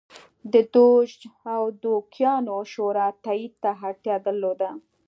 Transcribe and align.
د 0.53 0.55
دوج 0.73 1.11
او 1.55 1.63
دوکیانو 1.83 2.57
شورا 2.73 3.07
تایید 3.25 3.53
ته 3.63 3.71
اړتیا 3.87 4.15
درلوده 4.25 4.69